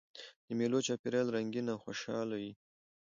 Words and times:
د 0.45 0.47
مېلو 0.59 0.79
چاپېریال 0.87 1.27
رنګین 1.35 1.65
او 1.73 1.77
خوشحاله 1.85 2.35
يي. 2.43 2.51